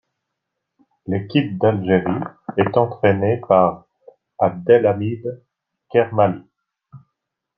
L'équipe 1.05 1.59
d'Algérie 1.59 2.23
est 2.57 2.75
entraînée 2.75 3.39
par 3.47 3.85
Abdelhamid 4.39 5.43
Kermali. 5.91 6.41